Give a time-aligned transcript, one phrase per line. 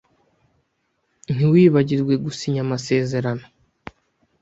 [1.33, 3.45] Ntiwibagirwe gusinya amasezerano.